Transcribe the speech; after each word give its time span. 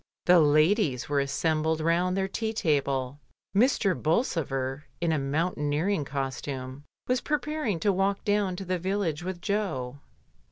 The 0.25 0.39
ladies 0.39 1.07
were 1.07 1.19
assembled 1.19 1.79
round 1.79 2.17
their 2.17 2.27
tea 2.27 2.53
table, 2.53 3.19
Mr. 3.55 3.93
Bolsover, 3.95 4.85
in 4.99 5.11
a 5.11 5.19
mountaineer 5.19 5.89
ing 5.89 6.05
costume, 6.05 6.85
was 7.07 7.21
preparing 7.21 7.79
to 7.81 7.93
walk 7.93 8.25
down 8.25 8.55
to 8.55 8.65
the 8.65 8.79
village 8.79 9.21
with 9.21 9.41
Jo. 9.41 9.99